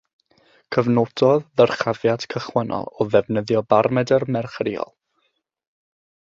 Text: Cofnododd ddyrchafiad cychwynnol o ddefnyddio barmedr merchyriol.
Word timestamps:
Cofnododd 0.75 1.45
ddyrchafiad 1.61 2.25
cychwynnol 2.33 2.89
o 3.05 3.09
ddefnyddio 3.13 3.63
barmedr 3.75 4.29
merchyriol. 4.39 4.93